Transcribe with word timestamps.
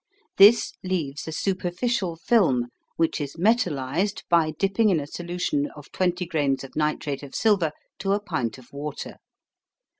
This 0.37 0.73
leaves 0.83 1.27
a 1.27 1.31
superficial 1.31 2.15
film 2.15 2.69
which 2.95 3.21
is 3.21 3.35
metallised 3.37 4.23
by 4.29 4.49
dipping 4.57 4.89
in 4.89 4.99
a 4.99 5.05
solution 5.05 5.69
of 5.75 5.91
20 5.91 6.25
grains 6.25 6.63
of 6.63 6.75
nitrate 6.75 7.21
of 7.21 7.35
silver 7.35 7.71
to 7.99 8.13
a 8.13 8.19
pint 8.19 8.57
of 8.57 8.73
water. 8.73 9.17